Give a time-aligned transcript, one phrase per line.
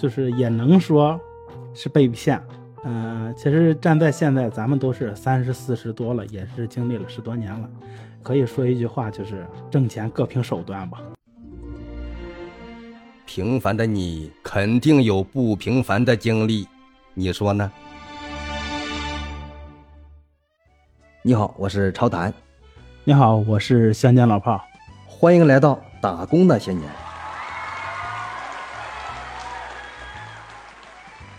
[0.00, 1.20] 就是也能说
[1.74, 2.42] 是被骗。
[2.84, 7.68] 嗯，其实站在现在，咱们都是三十四十多了，也是经历了十多年了，
[8.22, 11.02] 可以说一句话，就是挣钱各凭手段吧。
[13.26, 16.66] 平凡的你肯定有不平凡的经历，
[17.12, 17.70] 你说呢？
[21.22, 22.32] 你好，我是超谈。
[23.04, 24.58] 你好，我是乡间老炮。
[25.06, 26.88] 欢迎来到打工那些年。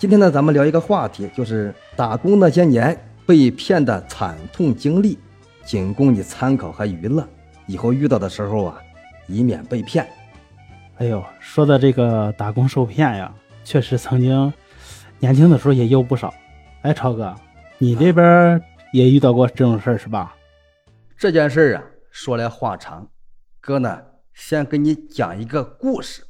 [0.02, 5.20] 今天呢，咱们聊一个话题，就是打工那些年被骗的惨痛经历，
[5.64, 7.24] 仅供你参考和娱乐。
[7.68, 8.82] 以后遇到的时候啊，
[9.28, 10.10] 以免被骗。
[10.98, 13.32] 哎呦，说的这个打工受骗呀，
[13.64, 14.52] 确实曾经
[15.20, 16.34] 年轻的时候也有不少。
[16.82, 17.36] 哎，超哥，
[17.78, 18.60] 你这边
[18.94, 20.36] 也遇到过这种事儿是吧？
[21.16, 23.08] 这件事儿啊，说来话长，
[23.60, 24.02] 哥呢，
[24.34, 26.24] 先给你讲一个故事。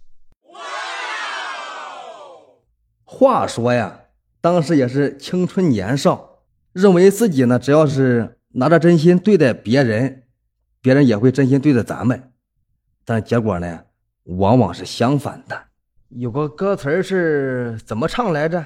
[3.14, 4.04] 话说呀，
[4.40, 6.40] 当时也是青春年少，
[6.72, 10.24] 认为自己呢，只要是拿着真心对待别人，
[10.82, 12.32] 别人也会真心对待咱们。
[13.04, 13.82] 但结果呢，
[14.24, 15.62] 往往是相反的。
[16.08, 18.66] 有个歌词是怎么唱来着？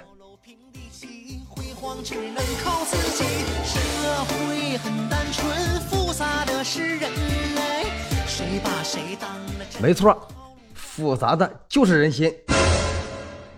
[9.81, 10.15] 没错，
[10.75, 12.31] 复杂的就是人心。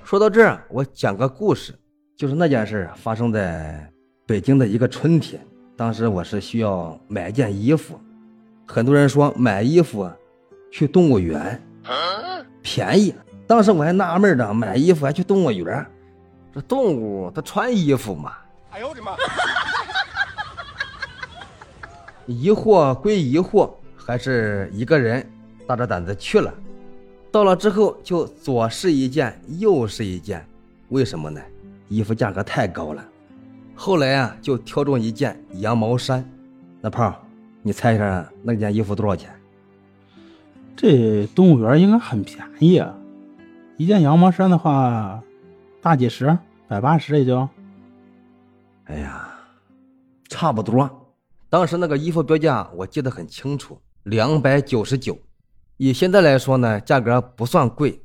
[0.08, 1.78] 说到这儿，我讲个故事，
[2.16, 3.92] 就是那件事发生在
[4.26, 5.46] 北京的一个春天。
[5.76, 8.00] 当时我是需要买件衣服，
[8.66, 10.10] 很多人说买衣服
[10.72, 11.62] 去动物园
[12.62, 13.14] 便宜。
[13.46, 15.86] 当时我还纳闷呢，买衣服还去动物园，
[16.54, 18.32] 这动物它穿衣服吗？
[18.72, 19.12] 哎呦我的妈！
[22.28, 25.30] 疑惑归疑惑，还是一个人
[25.68, 26.54] 大着胆子去了。
[27.32, 30.46] 到了之后就左试一件，右试一件，
[30.90, 31.42] 为什么呢？
[31.90, 33.06] 衣服价格太高了。
[33.76, 36.28] 后来啊，就挑中一件羊毛衫。
[36.82, 37.16] 那胖，
[37.62, 39.32] 你猜一下那件衣服多少钱？
[40.76, 42.96] 这动物园应该很便宜啊！
[43.78, 45.22] 一件羊毛衫的话，
[45.82, 46.38] 大几十，
[46.68, 47.48] 百八十也就。
[48.86, 49.30] 哎呀，
[50.30, 50.90] 差不多。
[51.50, 55.18] 当时那个衣服标价我记得很清楚，两百九十九。
[55.78, 58.02] 以现在来说呢，价格不算贵，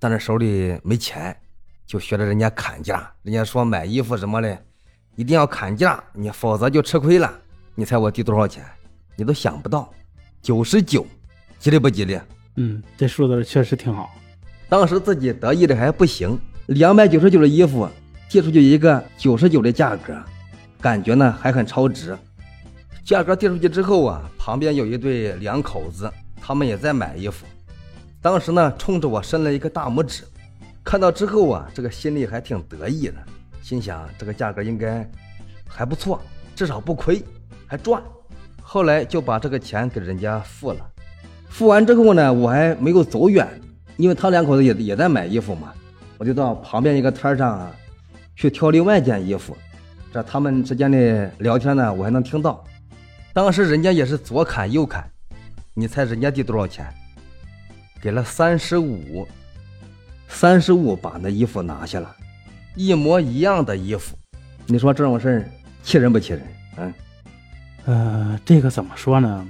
[0.00, 1.36] 但是手里没钱，
[1.86, 3.08] 就学着人家砍价。
[3.22, 4.58] 人家说买衣服什么的，
[5.14, 7.32] 一定要砍价，你否则就吃亏了。
[7.76, 8.64] 你猜我低多少钱？
[9.14, 9.88] 你都想不到，
[10.42, 11.06] 九十九，
[11.60, 12.18] 吉利不吉利？
[12.56, 14.10] 嗯，这数字确实挺好。
[14.68, 16.36] 当时自己得意的还不行，
[16.66, 17.88] 两百九十九的衣服，
[18.28, 20.20] 递出去一个九十九的价格，
[20.80, 22.18] 感觉呢还很超值。
[23.04, 26.12] 价格递出去之后啊，旁边有一对两口子。
[26.46, 27.46] 他们也在买衣服，
[28.20, 30.24] 当时呢，冲着我伸了一个大拇指。
[30.84, 33.14] 看到之后啊，这个心里还挺得意的，
[33.62, 35.10] 心想这个价格应该
[35.66, 36.20] 还不错，
[36.54, 37.22] 至少不亏，
[37.66, 38.02] 还赚。
[38.62, 40.86] 后来就把这个钱给人家付了。
[41.48, 43.48] 付完之后呢，我还没有走远，
[43.96, 45.72] 因为他两口子也也在买衣服嘛，
[46.18, 47.74] 我就到旁边一个摊上啊，
[48.36, 49.56] 去挑另外一件衣服。
[50.12, 52.62] 这他们之间的聊天呢，我还能听到。
[53.32, 55.10] 当时人家也是左砍右砍。
[55.76, 56.86] 你猜人家递多少钱？
[58.00, 59.26] 给了三十五，
[60.28, 62.14] 三十五把那衣服拿下了，
[62.76, 64.16] 一模一样的衣服。
[64.66, 65.50] 你说这种事儿
[65.82, 66.42] 气人不气人？
[66.76, 66.94] 嗯，
[67.86, 69.44] 呃，这个怎么说呢？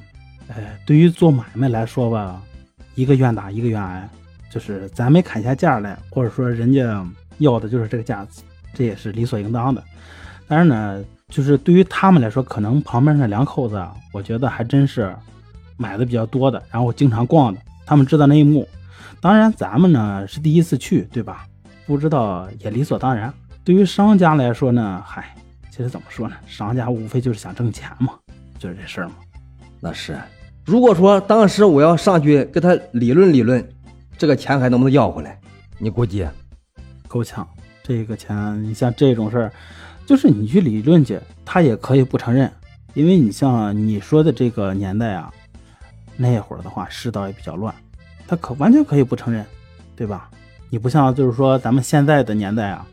[0.48, 0.54] 呃，
[0.86, 2.42] 对于做买卖来说吧，
[2.94, 4.08] 一个愿打一个愿挨，
[4.50, 7.06] 就是咱没砍下价来，或者说人家
[7.36, 8.26] 要的就是这个价，
[8.72, 9.84] 这也是理所应当的。
[10.48, 15.14] 但是呢，就是对于他们来说，可能旁边那两口子，我觉得还真是。
[15.76, 18.68] 买的比较多的，然后经常逛的，他们知道那一幕。
[19.20, 21.46] 当然，咱们呢是第一次去，对吧？
[21.86, 23.32] 不知道也理所当然。
[23.64, 25.34] 对于商家来说呢，嗨，
[25.70, 26.36] 其实怎么说呢？
[26.46, 28.14] 商家无非就是想挣钱嘛，
[28.58, 29.14] 就是这事儿嘛。
[29.80, 30.18] 那是，
[30.64, 33.66] 如果说当时我要上去跟他理论理论，
[34.18, 35.40] 这个钱还能不能要回来？
[35.78, 36.26] 你估计
[37.08, 37.46] 够呛。
[37.82, 39.52] 这个钱，你像这种事儿，
[40.06, 42.50] 就是你去理论去，他也可以不承认，
[42.94, 45.32] 因为你像你说的这个年代啊。
[46.16, 47.74] 那会儿的话，世道也比较乱，
[48.26, 49.44] 他可完全可以不承认，
[49.96, 50.30] 对吧？
[50.70, 52.86] 你不像就是说咱们现在的年代啊，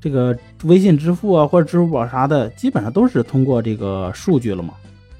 [0.00, 4.74] 这个微信支付啊或者支付宝啥的，基本上都是通过这个数据了嘛，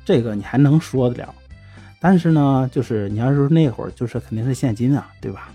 [0.04, 1.34] 这个你还能说得了。
[2.00, 5.50] 但是呢，就是你要是那会儿，就是肯定是现金啊，对吧？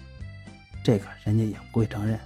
[0.84, 2.20] 这个人家也不会承认。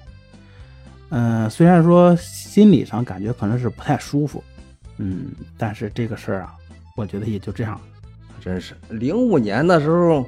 [1.11, 4.43] 嗯，虽然说心理上感觉可能是不太舒服，
[4.97, 6.53] 嗯，但是这个事儿啊，
[6.95, 7.79] 我觉得也就这样。
[8.39, 10.25] 真是零五年的时候，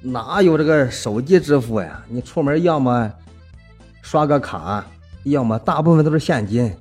[0.00, 2.02] 哪有这个手机支付呀？
[2.08, 3.12] 你出门要么
[4.02, 4.84] 刷个卡，
[5.24, 6.74] 要么大部分都是现金，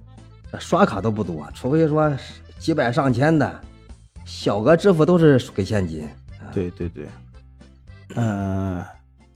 [0.60, 2.12] 刷卡都不多，除非说
[2.58, 3.62] 几百上千的，
[4.26, 6.10] 小额支付都是给现金。
[6.54, 7.08] 对对对，
[8.16, 8.86] 呃，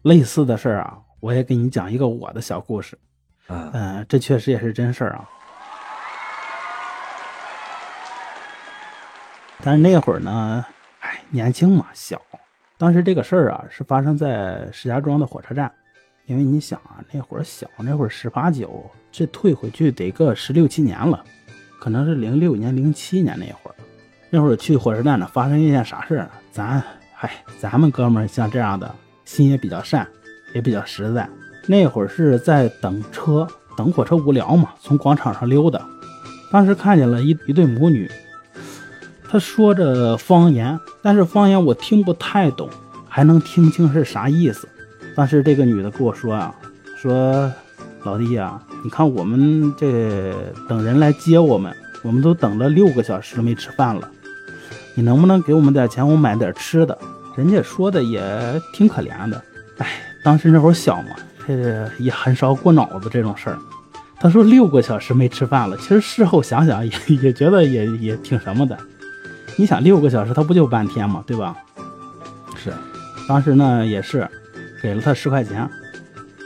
[0.03, 2.97] 类似的事儿啊，我也给你讲一个我的小故事。
[3.47, 5.29] 啊，嗯、这确实也是真事儿啊。
[9.63, 10.74] 但是那会儿呢，哎，
[11.35, 12.19] 年轻嘛，小。
[12.77, 15.71] 当时这个事儿啊，是发生在石家庄的火车站。
[16.25, 21.23] 因为你想啊，那会儿小，那会儿十八九，这退回去得个十六七年了，
[21.79, 23.75] 可能是零六年、零七年那会儿。
[24.31, 26.29] 那会儿去火车站呢，发生一件啥事儿？
[26.51, 26.81] 咱，
[27.13, 28.91] 嗨，咱们哥们儿像这样的，
[29.23, 30.07] 心也比较善，
[30.55, 31.29] 也比较实在。
[31.67, 33.47] 那会儿是在等车，
[33.77, 35.79] 等火车无聊嘛，从广场上溜达。
[36.51, 38.09] 当时看见了一一对母女，
[39.35, 42.69] 他说着方言，但是方言我听不太懂，
[43.09, 44.65] 还能听清是啥意思。
[45.13, 46.55] 但是这个女的跟我说啊，
[46.95, 47.51] 说
[48.03, 50.33] 老弟呀、你看我们这
[50.69, 54.09] 等人来接我们，我们都等了六个小时没吃饭了，
[54.93, 56.97] 你能不能给我们点钱，我买点吃的？
[57.35, 58.21] 人家说的也
[58.71, 59.43] 挺可怜的，
[59.79, 61.09] 哎，当时那会儿小嘛，
[61.45, 63.59] 这也很少过脑子这种事儿。
[64.17, 68.79] 他说六个小时没吃饭了，其实事后想想也也觉得也也挺什么的。
[69.57, 71.55] 你想六个小时，他不就半天嘛，对吧？
[72.55, 72.73] 是，
[73.27, 74.27] 当时呢也是
[74.81, 75.69] 给了他十块钱，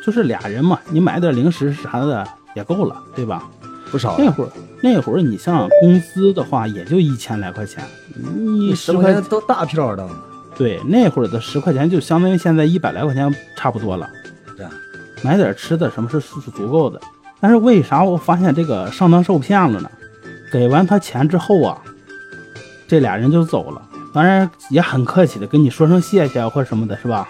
[0.06, 3.50] 就是俩人嘛，你买点零食啥的也够了，对吧？
[3.92, 4.52] 不少那会儿
[4.84, 7.84] 那会儿你像工资的话，也就一千来块钱，
[8.16, 10.08] 你十块钱都大票的，
[10.56, 14.08] 对那会儿的十块钱就相当于现在一百来块钱差不多了。
[14.56, 14.68] 对
[15.24, 17.02] 买点吃的什么是是足够的。
[17.40, 19.90] 但是为啥我发现这个上当受骗了呢？
[20.52, 21.82] 给完他钱之后啊，
[22.90, 23.82] 这俩人就走了，
[24.12, 27.30] 当然也很客气的跟你说声谢谢啊或者什么的，是吧？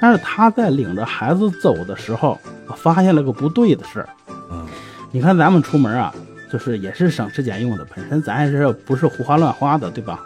[0.00, 2.38] 但是他在领着孩子走的时候，
[2.68, 4.08] 我发现了个不对的事儿。
[4.52, 4.64] 嗯，
[5.10, 6.14] 你看咱们出门啊，
[6.52, 10.20] 就是也是省吃俭用的，本身咱也是不是胡花乱花的，对吧？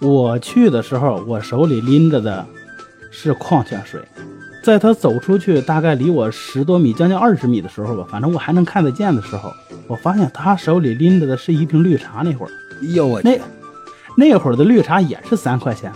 [0.00, 2.46] 我去的时候，我手里拎着的
[3.10, 4.00] 是矿泉水，
[4.62, 9.50] 在他走出去大概离我十多米，将近二十米的时候吧，反正我还能看得见的时候，
[9.86, 12.22] 我发现他手里拎着的是一瓶绿茶。
[12.22, 12.50] 那会儿，
[12.82, 13.38] 哎呦我那
[14.16, 15.92] 那会儿的绿茶也是三块钱，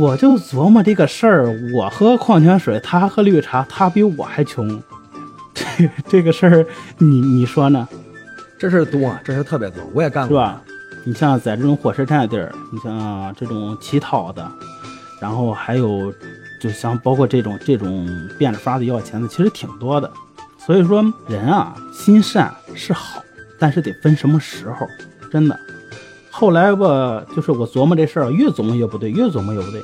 [0.00, 4.80] 我就琢磨这个事儿，我喝矿泉水，他喝绿茶，他比我还穷，
[5.54, 6.66] 这这个事儿，
[6.98, 7.86] 你你说呢？
[8.58, 10.62] 这事儿多，这事儿特别多，我也干过，是吧？
[11.04, 14.50] 你像在这种火车站地儿，你像这种乞讨的，
[15.20, 16.12] 然后还有，
[16.60, 20.10] 就像包括这种这种变着法的要钱的，其实挺多的。
[20.58, 23.22] 所以说，人啊，心善是好，
[23.58, 24.86] 但是得分什么时候，
[25.30, 25.58] 真的。
[26.38, 29.82] 后来吧，就是我琢磨这事儿，越琢磨越不对，越琢磨越不对。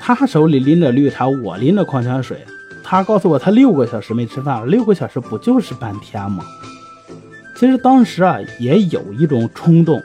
[0.00, 2.44] 他手里拎着绿茶，我拎着矿泉水。
[2.82, 6.44] 他告诉我他六个小时没吃饭了，六个小时不就是半天吗？
[7.54, 10.02] 其实当时啊，也有一种冲动，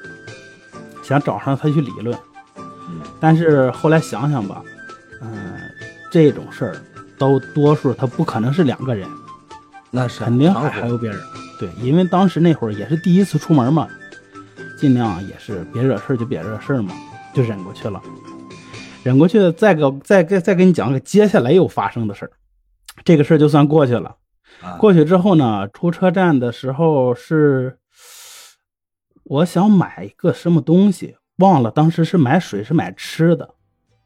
[1.02, 2.16] 想找上他去理论，
[3.20, 4.62] 但是后来想想吧，
[5.24, 5.58] 嗯、
[6.12, 6.76] 这种事儿
[7.18, 9.10] 都多数他不可能是两个人，
[9.90, 11.20] 那是肯定还还有别人。
[11.60, 13.88] 对，因为当时那会儿也是第一次出门嘛，
[14.77, 16.94] 尽量也是别惹事儿就别惹事儿嘛，
[17.33, 18.01] 就忍过去了。
[19.03, 22.31] 忍过去，再个再给再给你讲个接下来又发生的事儿，
[23.03, 24.18] 这个事儿就算过去了。
[24.62, 27.77] 啊过去之后呢，出车站的时候是，
[29.24, 33.55] 我想买一个什么东西，忘了当时是买水是买吃的，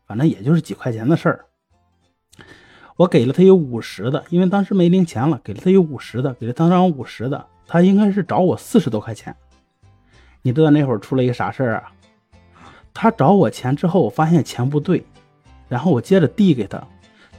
[0.07, 1.45] 反正也就是几块钱的事儿。
[2.97, 9.35] 我给了他有五十的，因为当时没零钱了，给了他有五十的，给了他张五十的，他应该是找我四十多块钱。
[10.41, 11.91] 你知道那会儿出了一个啥事儿啊？
[12.93, 15.03] 他找我钱之后，我发现钱不对，
[15.67, 16.81] 然后我接着递给他，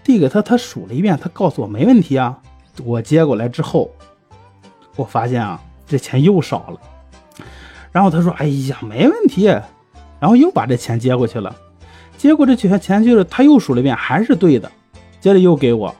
[0.02, 2.38] 递给他，他数了一遍，他告诉我没问题啊。
[2.85, 3.90] 我接过来之后，
[4.97, 6.80] 我发现啊，这钱又少了。
[7.90, 9.44] 然后他说：“哎呀，没问题。”
[10.18, 11.54] 然后又把这钱接过去了。
[12.16, 14.71] 接过这钱钱去了，他又数了一遍，还是对的。
[15.21, 15.94] 接着又给我，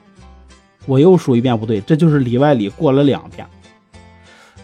[0.87, 3.47] 我又数一遍不对，这就是里外里过了两遍。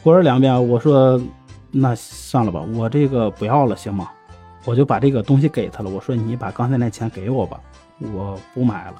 [0.02, 1.20] 过了两遍，我说
[1.70, 4.10] ：“那算了吧，我这个不要了，行吗？”
[4.64, 5.88] 我就把这个东西给他了。
[5.88, 7.58] 我说：“你把刚才那钱给我吧，
[8.12, 8.94] 我不买了。”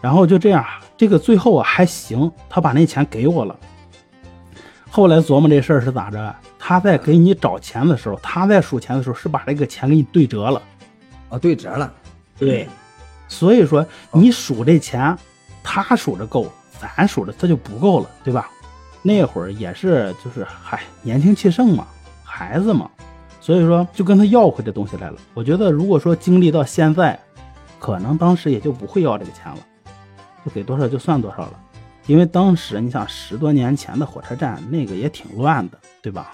[0.00, 0.64] 然后就这样，
[0.96, 3.56] 这个最后啊还行，他把那钱给我了。
[4.90, 6.34] 后来琢磨这事儿是咋着？
[6.58, 10.62] 他在给你找钱的时候，他在数钱的时候是把这个钱给你对折了。
[11.28, 11.92] 啊对折了，
[12.38, 12.68] 对，
[13.26, 15.16] 所以说你数这钱，
[15.62, 16.46] 他数着够，
[16.78, 18.50] 咱数着他就不够了，对吧？
[19.02, 21.86] 那会儿也是就是嗨，年轻气盛嘛，
[22.22, 22.90] 孩子嘛，
[23.40, 25.16] 所以说就跟他要回这东西来了。
[25.34, 27.18] 我觉得如果说经历到现在，
[27.80, 29.58] 可能当时也就不会要这个钱了，
[30.44, 31.60] 就给多少就算多少了。
[32.06, 36.32] 因为当时你想十多年前的火车站那个也挺乱的，对吧？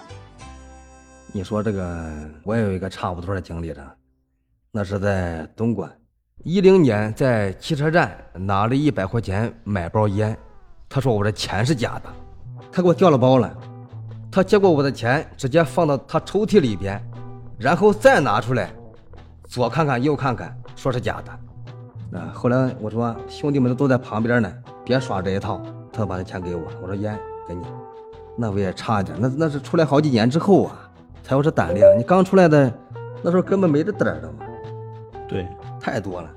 [1.30, 2.10] 你说这个，
[2.42, 3.86] 我也有一个差不多的经历的，
[4.72, 5.90] 那是在东莞，
[6.42, 10.34] 一零年在汽车站拿了一百块钱买包烟，
[10.88, 12.10] 他说我这钱是假的，
[12.70, 13.52] 他给我调了包了，
[14.30, 17.00] 他接过我的钱，直接放到他抽屉里边，
[17.58, 18.70] 然后再拿出来，
[19.44, 22.18] 左看看右看看，说是假的。
[22.18, 24.52] 啊，后来我说兄弟们都在旁边呢，
[24.84, 25.60] 别耍这一套，
[25.92, 27.62] 他把那钱给我，我说烟给你，
[28.36, 30.84] 那我也差一点，那那是出来好几年之后啊。
[31.20, 32.72] 才有这胆量，你刚出来的
[33.22, 34.46] 那时候根本没这胆儿的嘛。
[35.28, 35.46] 对，
[35.78, 36.30] 太多了。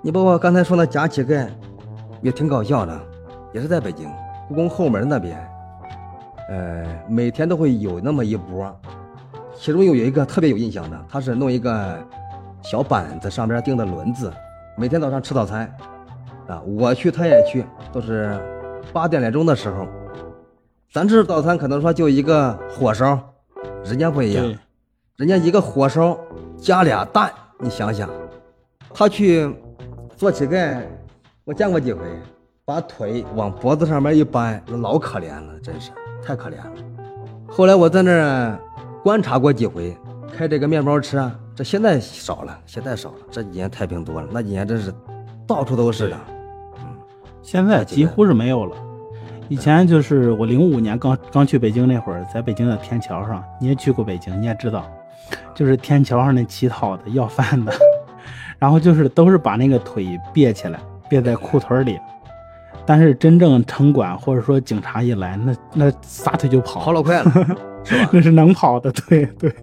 [0.00, 1.46] 你包括刚才说那假乞丐，
[2.22, 2.98] 也挺搞笑的，
[3.52, 4.08] 也是在北京
[4.48, 5.38] 故宫后门那边，
[6.48, 8.74] 呃，每天都会有那么一波。
[9.54, 11.98] 其中有一个特别有印象的，他是弄一个
[12.62, 14.32] 小板子，上边钉的轮子，
[14.76, 15.70] 每天早上吃早餐，
[16.46, 18.38] 啊，我去他也去，都是
[18.92, 19.86] 八点来钟的时候，
[20.92, 23.18] 咱吃早餐可能说就一个火烧。
[23.84, 24.54] 人家不一样，
[25.16, 26.18] 人家一个火烧
[26.56, 28.08] 加俩蛋，你想想，
[28.94, 29.52] 他去
[30.16, 30.82] 做乞丐，
[31.44, 32.00] 我见过几回，
[32.64, 35.90] 把腿往脖子上面一搬，老可怜了，真是
[36.22, 36.72] 太可怜了。
[37.48, 38.58] 后来我在那儿
[39.02, 39.96] 观察过几回，
[40.36, 44.92] 开这个面包车，这现在少了，现在少了，这几年太平多了，那几年真是
[45.46, 46.16] 到处都是的。
[46.76, 46.96] 嗯，
[47.42, 48.76] 现在几乎是没有了。
[49.48, 54.84] 以前就是我零五年刚刚去北京那会儿，在北京的天桥上，你也去过北京，你也知道，
[55.54, 57.72] 就是天桥上那乞讨的要饭的，
[58.58, 61.98] 然后就是都是把那个腿别起来，别在裤腿里。
[62.88, 67.30] 但是真正城管或者说警察一来，那那撒腿就跑，跑老快了，
[67.84, 68.08] 是吧？
[68.10, 69.54] 那是能跑的，对对。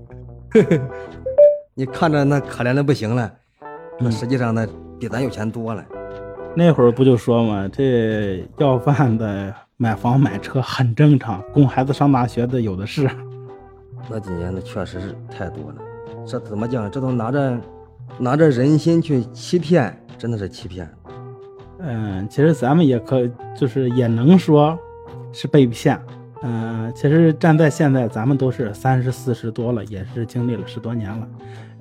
[1.74, 3.32] 你看着那可怜的不行了，
[4.00, 4.68] 那实际上那
[5.00, 5.84] 比咱有钱多了。
[6.54, 9.52] 那会儿不就说嘛，这要饭的。
[9.78, 13.10] 买房买车很正常，供孩子上大学的有的是。
[14.10, 15.76] 那几年的确实是太多了，
[16.26, 16.90] 这怎么讲？
[16.90, 17.60] 这都拿着
[18.18, 20.90] 拿着人心去欺骗，真的是欺骗。
[21.86, 23.26] 嗯，其实咱们也可
[23.56, 24.78] 就是也能说
[25.32, 26.00] 是被骗。
[26.42, 31.28] 嗯，其实站在现在，咱们都是三十四十多了，也是经历了十多年了，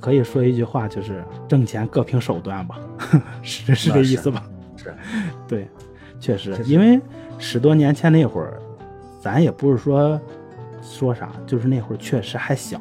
[0.00, 2.78] 可以说一句话，就是挣钱各凭手段吧，
[3.42, 4.44] 是是这意思吧？
[4.76, 4.94] 是，
[5.48, 5.68] 对，
[6.20, 7.00] 确实，因为。
[7.36, 8.60] 十多年前那会儿，
[9.20, 10.18] 咱也不是说
[10.80, 12.80] 说啥，就是那会儿确实还小，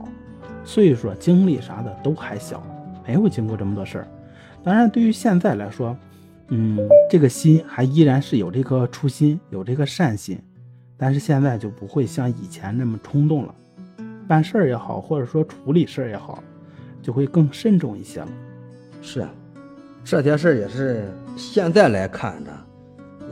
[0.64, 2.64] 岁数、经历啥的都还小，
[3.06, 4.08] 没有经过这么多事儿。
[4.64, 5.98] 当然，对于现在来说，
[6.56, 6.78] 嗯，
[7.10, 10.40] 这个心还依然是有这颗初心，有这个善心，
[10.96, 13.56] 但是现在就不会像以前那么冲动了，
[14.28, 16.44] 办事儿也好，或者说处理事儿也好，
[17.02, 18.28] 就会更慎重一些了。
[19.02, 19.30] 是啊，
[20.06, 22.52] 这些事儿也是现在来看的。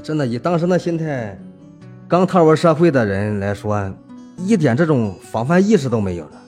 [0.02, 1.38] 真的以当时的心态，
[2.08, 3.94] 刚踏入社会的人来说，
[4.40, 6.42] 一点这种防范意识都没有了。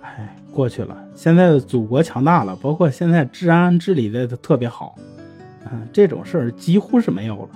[0.00, 0.96] 哎，过去了。
[1.14, 5.17] 现在的祖国强大了，包括现在治安治理的特别好，嗯，
[5.92, 7.48] 这种事儿几乎是没有了，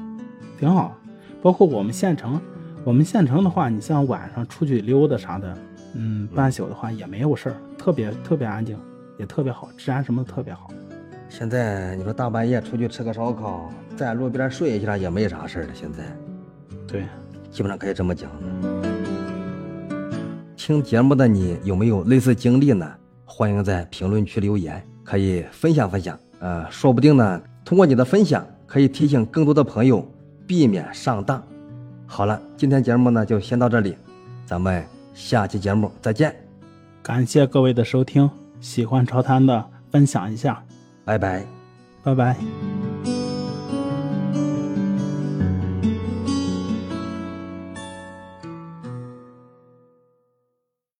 [0.58, 0.96] 挺好。
[1.42, 2.40] 包括我们县城，
[2.84, 5.58] 我们县城的话，你像晚上出去溜达啥的，
[5.94, 8.78] 嗯，半宿的话也没有事儿，特别特别安静，
[9.18, 10.70] 也特别好，治安什么的特别好。
[11.28, 15.68] 现在你说大半夜出去吃个烧烤，在路边睡一下也没啥事儿了。
[15.74, 16.04] 现在，
[16.86, 17.04] 对，
[17.50, 18.30] 基本上可以这么讲。
[20.56, 22.88] 听节目的你有没有类似经历呢？
[23.24, 26.16] 欢迎在评论区留言，可以分享分享。
[26.38, 30.06] 呃，说不定呢，通过你的分享，可以提醒更多的朋友
[30.46, 31.42] 避免上当。
[32.06, 33.96] 好了，今天节目呢就先到这里，
[34.44, 36.34] 咱们下期节目再见。
[37.02, 40.62] 感谢各位的收听，喜欢潮谈的分享一下。
[41.04, 41.44] 拜拜，
[42.02, 42.91] 拜拜。